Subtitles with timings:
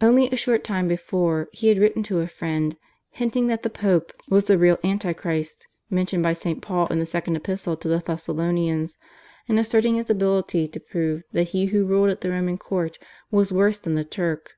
[0.00, 2.78] Only a short time before he had written to a friend,
[3.10, 6.62] hinting that the Pope was the real Anti Christ mentioned by St.
[6.62, 8.96] Paul in the Second Epistle to the Thessalonians,
[9.46, 12.98] and asserting his ability to prove that he who ruled at the Roman Court
[13.30, 14.52] was worse than the Turk.